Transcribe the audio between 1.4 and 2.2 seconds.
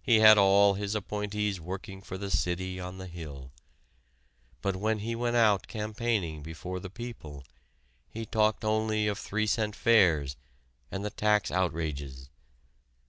working for